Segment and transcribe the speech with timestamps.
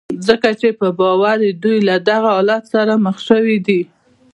[0.27, 3.81] ځکه چې په باور يې دوی له دغه حالت سره مخ شوي دي.